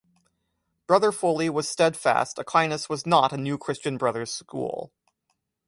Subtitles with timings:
[0.87, 4.91] Brother Foley was steadfast Aquinas was not a new Christian Brothers school.